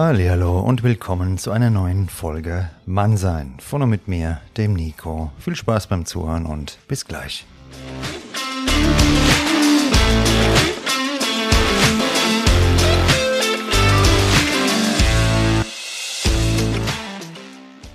[0.00, 5.32] Hallo und willkommen zu einer neuen Folge Mannsein von und mit mir, dem Nico.
[5.40, 7.44] Viel Spaß beim Zuhören und bis gleich.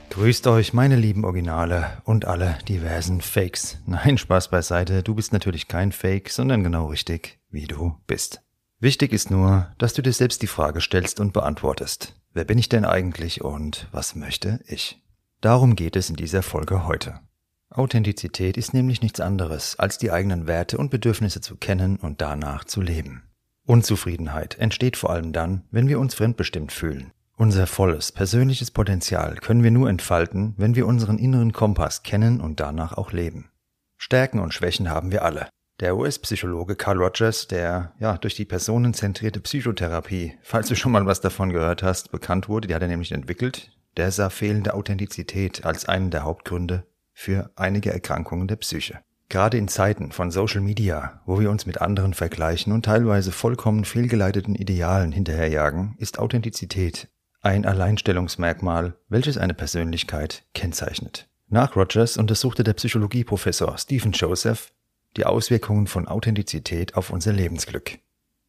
[0.10, 3.78] Grüßt euch, meine lieben Originale und alle diversen Fakes.
[3.86, 8.42] Nein, Spaß beiseite, du bist natürlich kein Fake, sondern genau richtig, wie du bist.
[8.84, 12.20] Wichtig ist nur, dass du dir selbst die Frage stellst und beantwortest.
[12.34, 15.02] Wer bin ich denn eigentlich und was möchte ich?
[15.40, 17.22] Darum geht es in dieser Folge heute.
[17.70, 22.66] Authentizität ist nämlich nichts anderes, als die eigenen Werte und Bedürfnisse zu kennen und danach
[22.66, 23.24] zu leben.
[23.66, 27.14] Unzufriedenheit entsteht vor allem dann, wenn wir uns fremdbestimmt fühlen.
[27.38, 32.60] Unser volles persönliches Potenzial können wir nur entfalten, wenn wir unseren inneren Kompass kennen und
[32.60, 33.50] danach auch leben.
[33.98, 35.48] Stärken und Schwächen haben wir alle.
[35.80, 41.20] Der US-Psychologe Carl Rogers, der ja durch die personenzentrierte Psychotherapie, falls du schon mal was
[41.20, 45.86] davon gehört hast, bekannt wurde, die hat er nämlich entwickelt, der sah fehlende Authentizität als
[45.86, 49.00] einen der Hauptgründe für einige Erkrankungen der Psyche.
[49.30, 53.84] Gerade in Zeiten von Social Media, wo wir uns mit anderen vergleichen und teilweise vollkommen
[53.84, 57.08] fehlgeleiteten Idealen hinterherjagen, ist Authentizität
[57.42, 61.28] ein Alleinstellungsmerkmal, welches eine Persönlichkeit kennzeichnet.
[61.50, 64.72] Nach Rogers untersuchte der Psychologieprofessor Stephen Joseph
[65.18, 68.00] die Auswirkungen von Authentizität auf unser Lebensglück.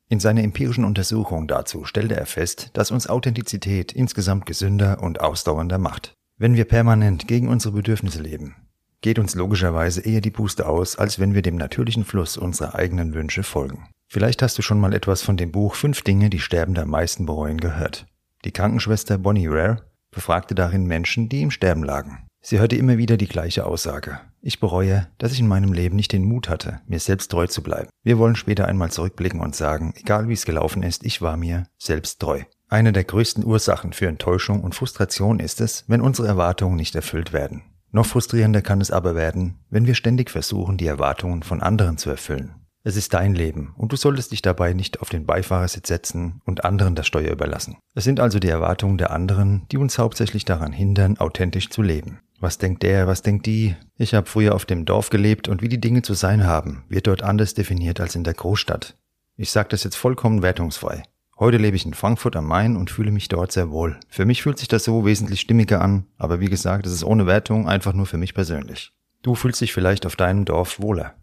[0.09, 5.79] In seiner empirischen Untersuchung dazu stellte er fest, dass uns Authentizität insgesamt gesünder und ausdauernder
[5.79, 6.15] macht.
[6.37, 8.57] Wenn wir permanent gegen unsere Bedürfnisse leben,
[9.01, 13.15] geht uns logischerweise eher die Puste aus, als wenn wir dem natürlichen Fluss unserer eigenen
[13.15, 13.89] Wünsche folgen.
[14.09, 17.27] Vielleicht hast du schon mal etwas von dem Buch Fünf Dinge, die Sterbende am meisten
[17.27, 18.07] bereuen gehört.
[18.45, 22.27] Die Krankenschwester Bonnie Rare befragte darin Menschen, die im Sterben lagen.
[22.47, 24.21] Sie hörte immer wieder die gleiche Aussage.
[24.43, 27.63] Ich bereue, dass ich in meinem Leben nicht den Mut hatte, mir selbst treu zu
[27.63, 27.89] bleiben.
[28.03, 31.65] Wir wollen später einmal zurückblicken und sagen, egal wie es gelaufen ist, ich war mir
[31.79, 32.43] selbst treu.
[32.69, 37.33] Eine der größten Ursachen für Enttäuschung und Frustration ist es, wenn unsere Erwartungen nicht erfüllt
[37.33, 37.63] werden.
[37.93, 42.11] Noch frustrierender kann es aber werden, wenn wir ständig versuchen, die Erwartungen von anderen zu
[42.11, 42.55] erfüllen.
[42.87, 46.67] Es ist dein Leben und du solltest dich dabei nicht auf den Beifahrersitz setzen und
[46.67, 47.79] anderen das Steuer überlassen.
[47.95, 52.21] Es sind also die Erwartungen der anderen, die uns hauptsächlich daran hindern, authentisch zu leben.
[52.41, 53.75] Was denkt der, was denkt die?
[53.97, 57.07] Ich habe früher auf dem Dorf gelebt und wie die Dinge zu sein haben, wird
[57.07, 58.99] dort anders definiert als in der Großstadt.
[59.39, 61.05] Ich sage das jetzt vollkommen wertungsfrei.
[61.39, 63.99] Heute lebe ich in Frankfurt am Main und fühle mich dort sehr wohl.
[64.11, 67.27] Für mich fühlt sich das so wesentlich stimmiger an, aber wie gesagt, es ist ohne
[67.27, 68.93] Wertung einfach nur für mich persönlich.
[69.23, 71.15] Du fühlst dich vielleicht auf deinem Dorf wohler.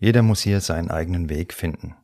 [0.00, 1.94] Jeder muss hier seinen eigenen Weg finden.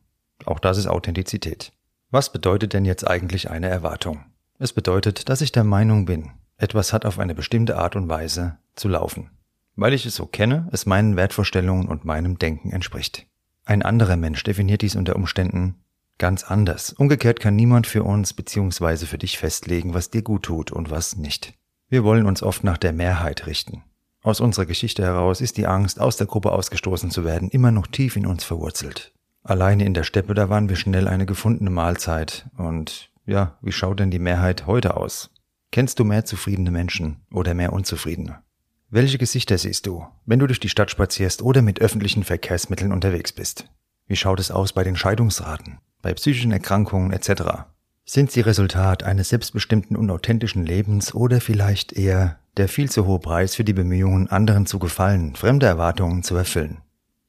[0.45, 1.73] Auch das ist Authentizität.
[2.11, 4.23] Was bedeutet denn jetzt eigentlich eine Erwartung?
[4.59, 8.59] Es bedeutet, dass ich der Meinung bin, etwas hat auf eine bestimmte Art und Weise
[8.75, 9.31] zu laufen,
[9.75, 13.25] weil ich es so kenne, es meinen Wertvorstellungen und meinem Denken entspricht.
[13.65, 15.83] Ein anderer Mensch definiert dies unter Umständen
[16.19, 16.93] ganz anders.
[16.93, 19.05] Umgekehrt kann niemand für uns bzw.
[19.05, 21.53] für dich festlegen, was dir gut tut und was nicht.
[21.89, 23.83] Wir wollen uns oft nach der Mehrheit richten.
[24.27, 27.87] Aus unserer Geschichte heraus ist die Angst, aus der Gruppe ausgestoßen zu werden, immer noch
[27.87, 29.13] tief in uns verwurzelt.
[29.41, 32.45] Alleine in der Steppe, da waren wir schnell eine gefundene Mahlzeit.
[32.57, 35.29] Und ja, wie schaut denn die Mehrheit heute aus?
[35.71, 38.39] Kennst du mehr zufriedene Menschen oder mehr unzufriedene?
[38.89, 43.31] Welche Gesichter siehst du, wenn du durch die Stadt spazierst oder mit öffentlichen Verkehrsmitteln unterwegs
[43.31, 43.69] bist?
[44.07, 47.63] Wie schaut es aus bei den Scheidungsraten, bei psychischen Erkrankungen etc.?
[48.09, 53.19] Sind sie Resultat eines selbstbestimmten und authentischen Lebens oder vielleicht eher der viel zu hohe
[53.19, 56.77] Preis für die Bemühungen, anderen zu gefallen, fremde Erwartungen zu erfüllen?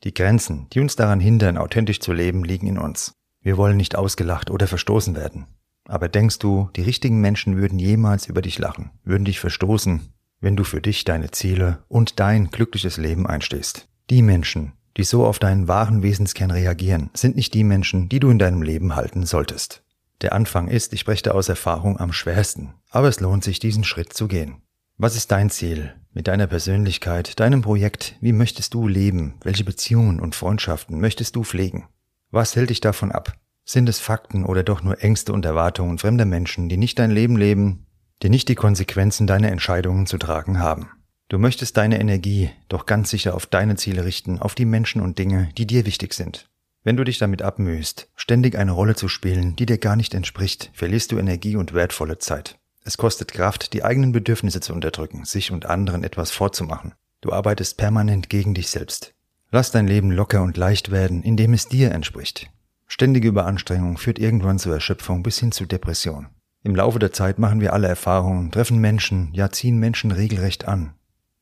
[0.05, 3.13] Die Grenzen, die uns daran hindern, authentisch zu leben, liegen in uns.
[3.43, 5.49] Wir wollen nicht ausgelacht oder verstoßen werden.
[5.89, 10.55] Aber denkst du, die richtigen Menschen würden jemals über dich lachen, würden dich verstoßen, wenn
[10.55, 13.89] du für dich deine Ziele und dein glückliches Leben einstehst?
[14.11, 18.31] Die Menschen, die so auf deinen wahren Wesenskern reagieren, sind nicht die Menschen, die du
[18.31, 19.83] in deinem Leben halten solltest.
[20.21, 24.13] Der Anfang ist, ich spreche aus Erfahrung, am schwersten, aber es lohnt sich, diesen Schritt
[24.13, 24.63] zu gehen.
[24.97, 28.17] Was ist dein Ziel mit deiner Persönlichkeit, deinem Projekt?
[28.21, 29.35] Wie möchtest du leben?
[29.45, 31.87] Welche Beziehungen und Freundschaften möchtest du pflegen?
[32.33, 33.35] Was hält dich davon ab?
[33.65, 37.37] Sind es Fakten oder doch nur Ängste und Erwartungen fremder Menschen, die nicht dein Leben
[37.37, 37.87] leben,
[38.23, 40.91] die nicht die Konsequenzen deiner Entscheidungen zu tragen haben?
[41.29, 45.19] Du möchtest deine Energie doch ganz sicher auf deine Ziele richten, auf die Menschen und
[45.19, 46.49] Dinge, die dir wichtig sind.
[46.85, 50.71] Wenn du dich damit abmühst, ständig eine Rolle zu spielen, die dir gar nicht entspricht,
[50.73, 52.59] verlierst du Energie und wertvolle Zeit.
[52.85, 56.95] Es kostet Kraft, die eigenen Bedürfnisse zu unterdrücken, sich und anderen etwas vorzumachen.
[57.21, 59.13] Du arbeitest permanent gegen dich selbst.
[59.51, 62.51] Lass dein Leben locker und leicht werden, indem es dir entspricht.
[62.87, 66.29] Ständige Überanstrengung führt irgendwann zur Erschöpfung bis hin zu Depression.
[66.63, 70.95] Im Laufe der Zeit machen wir alle Erfahrungen, treffen Menschen, ja ziehen Menschen regelrecht an.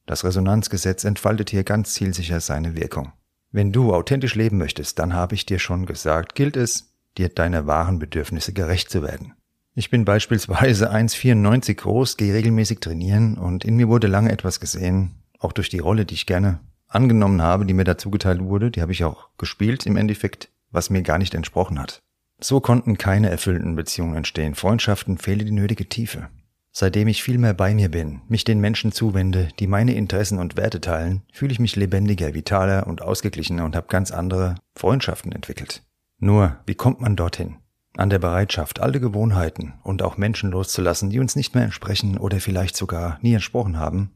[0.07, 3.13] Das Resonanzgesetz entfaltet hier ganz zielsicher seine Wirkung.
[3.57, 7.67] Wenn du authentisch leben möchtest, dann habe ich dir schon gesagt, gilt es, dir deiner
[7.67, 9.33] wahren Bedürfnisse gerecht zu werden.
[9.75, 15.23] Ich bin beispielsweise 1,94 groß, gehe regelmäßig trainieren und in mir wurde lange etwas gesehen,
[15.39, 18.83] auch durch die Rolle, die ich gerne angenommen habe, die mir dazu geteilt wurde, die
[18.83, 22.03] habe ich auch gespielt im Endeffekt, was mir gar nicht entsprochen hat.
[22.39, 26.29] So konnten keine erfüllenden Beziehungen entstehen, Freundschaften fehle die nötige Tiefe.
[26.79, 30.59] Seitdem ich viel mehr bei mir bin, mich den Menschen zuwende, die meine Interessen und
[30.59, 35.83] Werte teilen, fühle ich mich lebendiger, vitaler und ausgeglichener und habe ganz andere Freundschaften entwickelt.
[36.19, 37.57] Nur, wie kommt man dorthin?
[37.97, 42.41] an der Bereitschaft, alte Gewohnheiten und auch Menschen loszulassen, die uns nicht mehr entsprechen oder
[42.41, 44.11] vielleicht sogar nie entsprochen haben,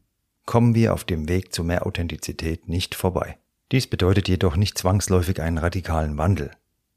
[0.44, 3.38] kommen wir auf dem Weg zu mehr Authentizität nicht vorbei.
[3.72, 6.50] Dies bedeutet jedoch nicht zwangsläufig einen radikalen Wandel.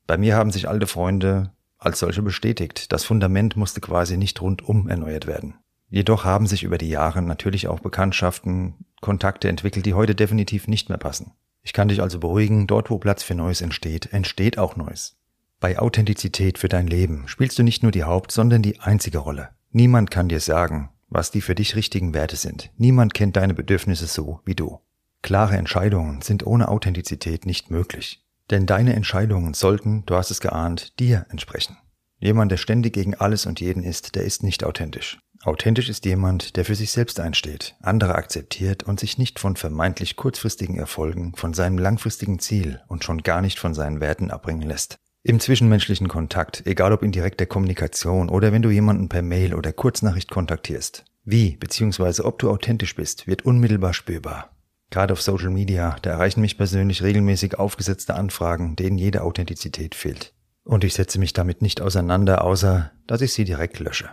[0.07, 1.53] Bei mir haben sich alte Freunde
[1.85, 2.91] als solche bestätigt.
[2.91, 5.56] Das Fundament musste quasi nicht rundum erneuert werden.
[5.89, 10.89] Jedoch haben sich über die Jahre natürlich auch Bekanntschaften, Kontakte entwickelt, die heute definitiv nicht
[10.89, 11.33] mehr passen.
[11.62, 15.18] Ich kann dich also beruhigen, dort wo Platz für Neues entsteht, entsteht auch Neues.
[15.59, 19.50] Bei Authentizität für dein Leben spielst du nicht nur die Haupt, sondern die einzige Rolle.
[19.71, 22.71] Niemand kann dir sagen, was die für dich richtigen Werte sind.
[22.77, 24.80] Niemand kennt deine Bedürfnisse so wie du.
[25.21, 28.23] Klare Entscheidungen sind ohne Authentizität nicht möglich.
[28.51, 31.78] Denn deine Entscheidungen sollten, du hast es geahnt, dir entsprechen.
[32.19, 35.19] Jemand, der ständig gegen alles und jeden ist, der ist nicht authentisch.
[35.44, 40.16] Authentisch ist jemand, der für sich selbst einsteht, andere akzeptiert und sich nicht von vermeintlich
[40.16, 45.00] kurzfristigen Erfolgen, von seinem langfristigen Ziel und schon gar nicht von seinen Werten abbringen lässt.
[45.22, 49.74] Im zwischenmenschlichen Kontakt, egal ob in direkter Kommunikation oder wenn du jemanden per Mail oder
[49.74, 51.04] Kurznachricht kontaktierst.
[51.25, 52.22] Wie bzw.
[52.24, 54.53] ob du authentisch bist, wird unmittelbar spürbar.
[54.94, 60.36] Gerade auf Social Media, da erreichen mich persönlich regelmäßig aufgesetzte Anfragen, denen jede Authentizität fehlt.
[60.66, 64.12] Und ich setze mich damit nicht auseinander, außer dass ich sie direkt lösche.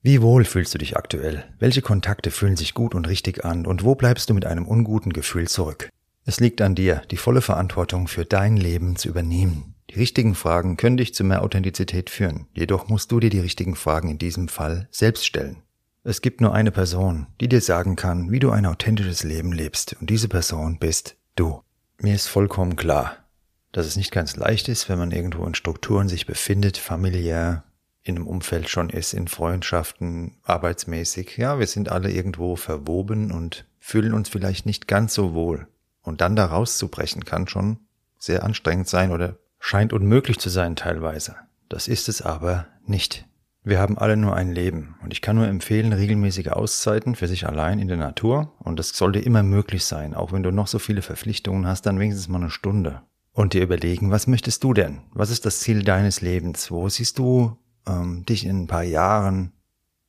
[0.00, 1.44] Wie wohl fühlst du dich aktuell?
[1.58, 5.12] Welche Kontakte fühlen sich gut und richtig an und wo bleibst du mit einem unguten
[5.12, 5.90] Gefühl zurück?
[6.24, 9.74] Es liegt an dir, die volle Verantwortung für dein Leben zu übernehmen.
[9.90, 13.74] Die richtigen Fragen können dich zu mehr Authentizität führen, jedoch musst du dir die richtigen
[13.74, 15.62] Fragen in diesem Fall selbst stellen.
[16.04, 19.94] Es gibt nur eine Person, die dir sagen kann, wie du ein authentisches Leben lebst,
[20.00, 21.62] und diese Person bist du.
[21.98, 23.18] Mir ist vollkommen klar,
[23.70, 27.62] dass es nicht ganz leicht ist, wenn man irgendwo in Strukturen sich befindet, familiär,
[28.02, 31.36] in einem Umfeld schon ist, in Freundschaften, arbeitsmäßig.
[31.36, 35.68] Ja, wir sind alle irgendwo verwoben und fühlen uns vielleicht nicht ganz so wohl.
[36.02, 37.78] Und dann da rauszubrechen kann schon
[38.18, 41.36] sehr anstrengend sein oder scheint unmöglich zu sein teilweise.
[41.68, 43.24] Das ist es aber nicht.
[43.64, 47.46] Wir haben alle nur ein Leben und ich kann nur empfehlen, regelmäßige Auszeiten für sich
[47.46, 50.80] allein in der Natur und das sollte immer möglich sein, auch wenn du noch so
[50.80, 53.02] viele Verpflichtungen hast, dann wenigstens mal eine Stunde.
[53.32, 55.00] Und dir überlegen, was möchtest du denn?
[55.12, 56.70] Was ist das Ziel deines Lebens?
[56.70, 57.56] Wo siehst du
[57.86, 59.52] ähm, dich in ein paar Jahren?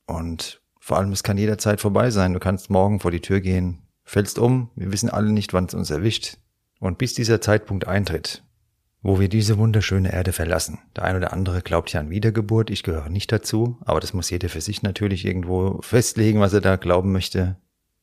[0.06, 2.34] Und vor allem, es kann jederzeit vorbei sein.
[2.34, 5.74] Du kannst morgen vor die Tür gehen, fällst um, wir wissen alle nicht, wann es
[5.74, 6.36] uns erwischt.
[6.80, 8.43] Und bis dieser Zeitpunkt eintritt,
[9.04, 10.78] wo wir diese wunderschöne Erde verlassen.
[10.96, 14.30] Der ein oder andere glaubt ja an Wiedergeburt, ich gehöre nicht dazu, aber das muss
[14.30, 17.56] jeder für sich natürlich irgendwo festlegen, was er da glauben möchte.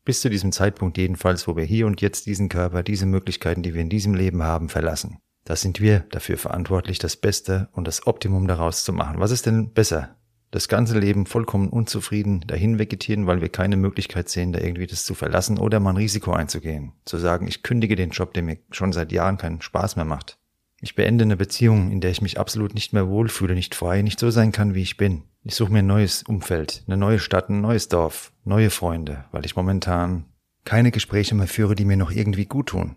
[0.06, 3.74] Bis zu diesem Zeitpunkt jedenfalls, wo wir hier und jetzt diesen Körper, diese Möglichkeiten, die
[3.74, 5.18] wir in diesem Leben haben, verlassen.
[5.44, 9.20] Da sind wir dafür verantwortlich, das Beste und das Optimum daraus zu machen.
[9.20, 10.16] Was ist denn besser?
[10.52, 15.06] Das ganze Leben vollkommen unzufrieden dahin vegetieren, weil wir keine Möglichkeit sehen, da irgendwie das
[15.06, 16.92] zu verlassen oder mal ein Risiko einzugehen.
[17.06, 20.38] Zu sagen, ich kündige den Job, der mir schon seit Jahren keinen Spaß mehr macht.
[20.84, 24.20] Ich beende eine Beziehung, in der ich mich absolut nicht mehr wohlfühle, nicht frei, nicht
[24.20, 25.22] so sein kann, wie ich bin.
[25.44, 29.46] Ich suche mir ein neues Umfeld, eine neue Stadt, ein neues Dorf, neue Freunde, weil
[29.46, 30.26] ich momentan
[30.66, 32.96] keine Gespräche mehr führe, die mir noch irgendwie gut tun.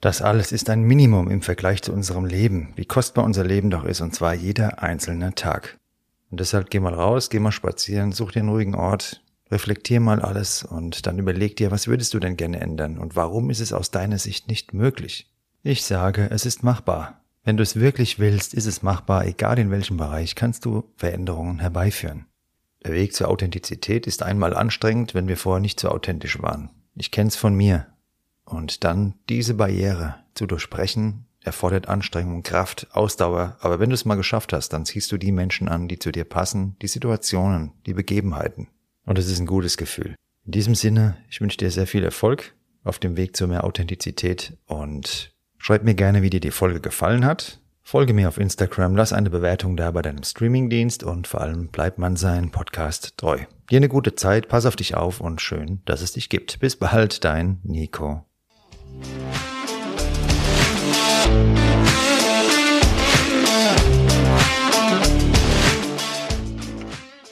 [0.00, 3.84] Das alles ist ein Minimum im Vergleich zu unserem Leben, wie kostbar unser Leben doch
[3.84, 5.78] ist, und zwar jeder einzelne Tag.
[6.30, 9.22] Und deshalb geh mal raus, geh mal spazieren, such dir einen ruhigen Ort,
[9.52, 13.50] reflektier mal alles und dann überleg dir, was würdest du denn gerne ändern und warum
[13.50, 15.29] ist es aus deiner Sicht nicht möglich?
[15.62, 17.20] Ich sage, es ist machbar.
[17.44, 21.58] Wenn du es wirklich willst, ist es machbar, egal in welchem Bereich, kannst du Veränderungen
[21.58, 22.24] herbeiführen.
[22.82, 26.70] Der Weg zur Authentizität ist einmal anstrengend, wenn wir vorher nicht so authentisch waren.
[26.94, 27.88] Ich kenn's von mir.
[28.46, 34.14] Und dann diese Barriere zu durchbrechen, erfordert Anstrengung, Kraft, Ausdauer, aber wenn du es mal
[34.14, 37.92] geschafft hast, dann ziehst du die Menschen an, die zu dir passen, die Situationen, die
[37.92, 38.68] Begebenheiten.
[39.04, 40.14] Und es ist ein gutes Gefühl.
[40.46, 44.56] In diesem Sinne, ich wünsche dir sehr viel Erfolg auf dem Weg zu mehr Authentizität
[44.64, 45.29] und
[45.62, 47.60] Schreib mir gerne, wie dir die Folge gefallen hat.
[47.82, 51.98] Folge mir auf Instagram, lass eine Bewertung da bei deinem Streamingdienst und vor allem bleib
[51.98, 53.40] man sein Podcast treu.
[53.70, 56.60] Dir eine gute Zeit, pass auf dich auf und schön, dass es dich gibt.
[56.60, 58.24] Bis bald, dein Nico.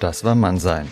[0.01, 0.87] Das war Mannsein.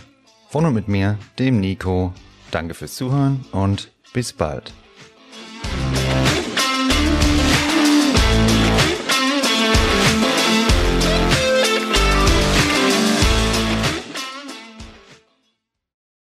[0.49, 2.15] Von und mit mir, dem Nico.
[2.51, 4.73] Danke fürs Zuhören und bis bald.